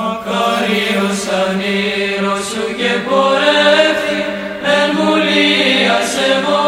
Καρίος 0.00 1.22
ανήρος 1.42 2.44
σου 2.50 2.64
και 2.78 2.92
πορεύθη 3.08 4.20
εν 4.76 4.88
βουλίας 4.96 6.10
εγώ 6.32 6.66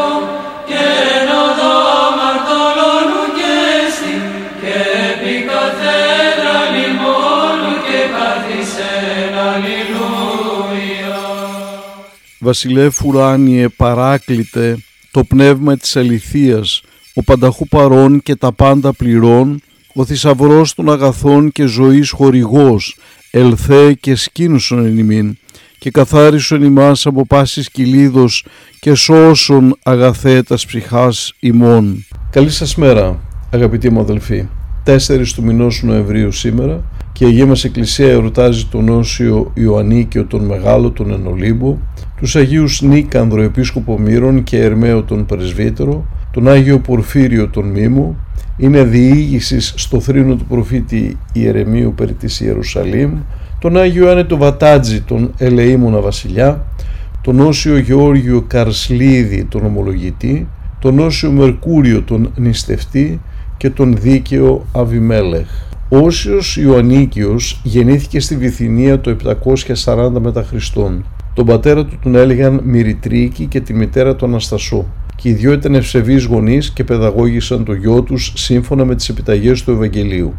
και 0.69 0.83
εν 1.15 1.29
οδό 1.45 1.79
μαρτωλώνου 2.19 3.25
και 3.39 3.57
στη 3.95 4.15
και 4.61 4.77
επί 5.11 5.35
καθένα 5.51 6.55
λιμόνου 6.75 7.75
και 7.87 8.01
καθισεν 8.15 9.35
αλληλούια. 9.49 11.19
Βασιλεύ 12.39 12.91
ουράνιε 13.05 13.69
παράκλητε 13.69 14.79
το 15.11 15.25
πνεύμα 15.25 15.77
της 15.77 15.97
αληθείας, 15.97 16.83
ο 17.15 17.23
πανταχού 17.23 17.69
παρών 17.69 18.23
και 18.23 18.37
τα 18.37 18.53
πάντα 18.53 18.93
πληρών, 18.93 19.63
ο 19.95 20.05
θησαυρός 20.05 20.75
των 20.75 20.91
αγαθών 20.91 21.53
και 21.53 21.67
ζωής 21.67 22.11
χορηγός, 22.11 22.97
ελθέ 23.31 23.93
και 23.93 24.15
σκήνουσον 24.15 24.87
εν 24.87 24.99
ημίν, 24.99 25.37
και 25.79 25.91
καθάρισον 25.91 26.63
ημάς 26.63 27.07
από 27.07 27.27
πάσης 27.27 27.71
κυλίδος 27.71 28.47
και 28.81 28.95
σώσον 28.95 29.79
αγαθέτας 29.83 30.67
ψυχάς 30.67 31.33
ημών. 31.41 32.07
Καλή 32.31 32.51
σας 32.51 32.77
μέρα 32.77 33.21
αγαπητοί 33.51 33.91
μου 33.91 34.01
αδελφοί. 34.01 34.49
4 34.85 35.33
του 35.35 35.43
μηνός 35.43 35.83
Νοεμβρίου 35.83 36.33
σήμερα 36.33 36.83
και 37.13 37.25
η 37.25 37.27
Αγία 37.27 37.47
μας 37.47 37.65
Εκκλησία 37.65 38.11
εορτάζει 38.11 38.65
τον 38.65 38.89
Όσιο 38.89 39.51
Ιωαννίκιο 39.55 40.25
τον 40.25 40.45
Μεγάλο 40.45 40.91
τον 40.91 41.13
Ενολύμπο, 41.13 41.79
τους 42.17 42.37
Αγίους 42.37 42.83
Νίκανδρο 42.83 43.43
Επίσκοπο 43.43 43.99
Μύρων 43.99 44.43
και 44.43 44.61
Ερμαίο 44.63 45.03
τον 45.03 45.27
Πρεσβύτερο, 45.27 46.07
τον 46.31 46.49
Άγιο 46.49 46.79
Πορφύριο 46.79 47.49
τον 47.49 47.69
Μήμο, 47.69 48.17
είναι 48.57 48.83
διήγησης 48.83 49.75
στο 49.77 50.01
θρήνο 50.01 50.35
του 50.35 50.45
προφήτη 50.45 51.19
Ιερεμίου 51.33 51.95
περί 51.97 52.13
της 52.13 52.41
Ιερουσαλήμ, 52.41 53.13
τον 53.59 53.77
Άγιο 53.77 54.05
Ιωάννη 54.05 54.25
τον 54.25 54.39
Βατάτζη 54.39 55.01
τον 55.01 55.33
Ελεήμονα 55.39 56.01
Βασιλιά, 56.01 56.65
τον 57.21 57.41
Όσιο 57.41 57.79
Γεώργιο 57.79 58.43
Καρσλίδη 58.43 59.45
τον 59.45 59.65
Ομολογητή, 59.65 60.49
τον 60.79 60.99
Όσιο 60.99 61.31
Μερκούριο 61.31 62.03
τον 62.03 62.33
Νηστευτή 62.37 63.21
και 63.57 63.71
τον 63.71 63.97
Δίκαιο 64.01 64.67
Αβιμέλεχ. 64.73 65.49
Ο 65.89 65.97
Όσιος 65.97 66.57
Ιωαννίκιος 66.57 67.61
γεννήθηκε 67.63 68.21
στη 68.21 68.37
Βυθινία 68.37 69.01
το 69.01 69.17
740 69.85 70.11
μετά 70.21 70.43
Χριστόν. 70.43 71.05
Τον 71.35 71.47
πατέρα 71.47 71.85
του 71.85 71.99
τον 72.03 72.15
έλεγαν 72.15 72.61
Μυριτρίκη 72.65 73.47
και 73.47 73.61
τη 73.61 73.75
μητέρα 73.75 74.17
του 74.17 74.25
Αναστασό 74.25 74.87
και 75.17 75.29
οι 75.29 75.33
δυο 75.33 75.53
ήταν 75.53 75.75
ευσεβείς 75.75 76.25
γονείς 76.25 76.71
και 76.71 76.85
παιδαγώγησαν 76.85 77.65
το 77.65 77.73
γιο 77.73 78.03
τους 78.03 78.33
σύμφωνα 78.35 78.85
με 78.85 78.95
τις 78.95 79.09
επιταγές 79.09 79.63
του 79.63 79.71
Ευαγγελίου. 79.71 80.35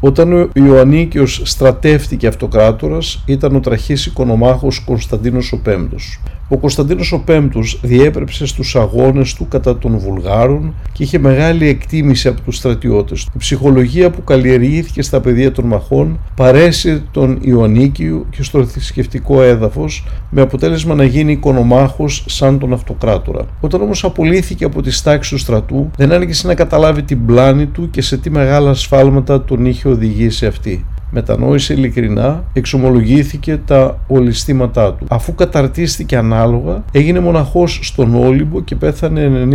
Όταν 0.00 0.32
ο 0.32 0.48
Ιωαννίκιος 0.52 1.40
στρατεύτηκε 1.44 2.26
αυτοκράτορας 2.26 3.22
ήταν 3.26 3.56
ο 3.56 3.60
τραχής 3.60 4.06
οικονομάχος 4.06 4.80
Κωνσταντίνος 4.80 5.52
ο 5.52 5.58
Πέμπτος. 5.58 6.20
Ο 6.50 6.58
Κωνσταντίνος 6.58 7.12
ο 7.12 7.18
Πέμπτος 7.18 7.80
διέπρεψε 7.82 8.46
στους 8.46 8.76
αγώνες 8.76 9.34
του 9.34 9.48
κατά 9.48 9.78
των 9.78 9.98
Βουλγάρων 9.98 10.74
και 10.92 11.02
είχε 11.02 11.18
μεγάλη 11.18 11.68
εκτίμηση 11.68 12.28
από 12.28 12.40
τους 12.40 12.56
στρατιώτες 12.56 13.24
του. 13.24 13.30
Η 13.34 13.38
ψυχολογία 13.38 14.10
που 14.10 14.24
καλλιεργήθηκε 14.24 15.02
στα 15.02 15.20
πεδία 15.20 15.52
των 15.52 15.64
μαχών 15.64 16.18
παρέσει 16.36 17.02
τον 17.10 17.38
Ιωαννίκιο 17.42 18.26
και 18.30 18.42
στο 18.42 18.64
θρησκευτικό 18.64 19.42
έδαφος 19.42 20.04
με 20.30 20.40
αποτέλεσμα 20.40 20.94
να 20.94 21.04
γίνει 21.04 21.32
οικονομάχος 21.32 22.24
σαν 22.28 22.58
τον 22.58 22.72
αυτοκράτορα. 22.72 23.46
Όταν 23.60 23.80
όμως 23.80 24.04
απολύθηκε 24.04 24.64
από 24.64 24.82
τις 24.82 25.02
τάξεις 25.02 25.32
του 25.32 25.38
στρατού 25.38 25.90
δεν 25.96 26.12
άνοιγε 26.12 26.32
να 26.42 26.54
καταλάβει 26.54 27.02
την 27.02 27.26
πλάνη 27.26 27.66
του 27.66 27.90
και 27.90 28.02
σε 28.02 28.16
τι 28.16 28.30
μεγάλα 28.30 28.70
ασφάλματα 28.70 29.44
τον 29.44 29.66
είχε 29.66 29.88
οδηγήσει 29.88 30.46
αυτή 30.46 30.84
μετανόησε 31.10 31.72
ειλικρινά, 31.72 32.44
εξομολογήθηκε 32.52 33.60
τα 33.66 33.98
ολιστήματά 34.06 34.94
του. 34.94 35.06
Αφού 35.08 35.34
καταρτίστηκε 35.34 36.16
ανάλογα, 36.16 36.84
έγινε 36.92 37.20
μοναχός 37.20 37.80
στον 37.82 38.14
Όλυμπο 38.14 38.60
και 38.60 38.76
πέθανε 38.76 39.48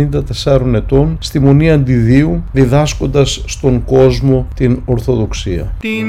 94 0.44 0.74
ετών 0.74 1.16
στη 1.20 1.38
Μονή 1.38 1.70
Αντιδίου, 1.70 2.44
διδάσκοντας 2.52 3.42
στον 3.46 3.84
κόσμο 3.84 4.48
την 4.54 4.82
Ορθοδοξία. 4.84 5.72
Την 5.80 6.06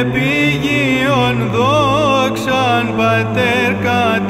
επίγειον 0.00 1.50
δόξαν 1.52 2.96
πατέρ 2.96 3.72
κατέλειπες, 3.82 4.28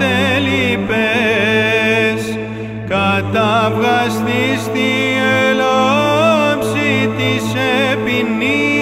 καταβγαστής 2.89 4.61
τη 4.73 4.91
ελάμψη 5.51 7.09
της 7.17 7.45
επινοίας 7.93 8.82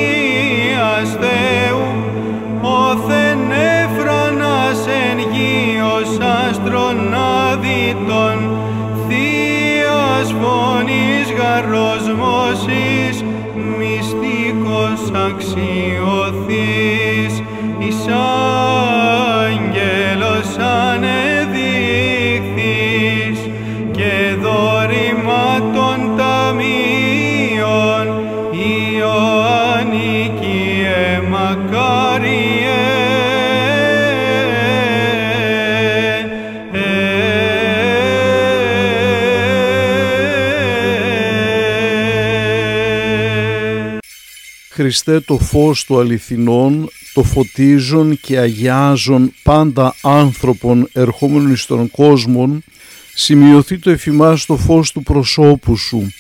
γαρροσμώσης, 12.51 13.25
μυστικός 13.79 15.01
αξιωθής, 15.27 16.80
Χριστέ 44.81 45.21
το 45.21 45.39
φως 45.39 45.85
του 45.85 45.99
αληθινών, 45.99 46.89
το 47.13 47.23
φωτίζον 47.23 48.19
και 48.21 48.39
αγιάζον 48.39 49.33
πάντα 49.43 49.95
άνθρωπον 50.03 50.89
ερχόμενων 50.93 51.53
εις 51.53 51.67
τον 51.67 51.91
κόσμον, 51.91 52.63
σημειωθεί 53.15 53.79
το 53.79 53.91
εφημάς 53.91 54.47
το 54.47 54.57
φως 54.57 54.93
του 54.93 55.03
προσώπου 55.03 55.77
σου, 55.77 56.13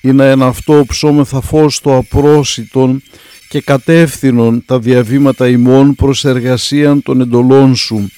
ή 0.00 0.12
να 0.12 0.24
εν 0.24 0.42
αυτό 0.42 0.84
ψώμεθα 0.88 1.40
φως 1.40 1.80
το 1.80 1.96
απρόσιτον 1.96 3.02
και 3.48 3.60
κατεύθυνον 3.60 4.62
τα 4.66 4.78
διαβήματα 4.78 5.48
ημών 5.48 5.94
προς 5.94 6.24
εργασίαν 6.24 7.02
των 7.02 7.20
εντολών 7.20 7.76
σου, 7.76 8.08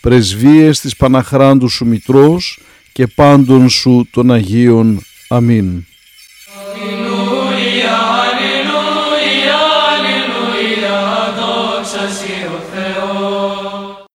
πρεσβείες 0.00 0.80
της 0.80 0.96
Παναχράντου 0.96 1.68
σου 1.68 1.86
Μητρός 1.86 2.60
και 2.92 3.06
πάντων 3.06 3.68
σου 3.68 4.08
των 4.10 4.32
Αγίων. 4.32 5.02
Αμήν. 5.28 5.84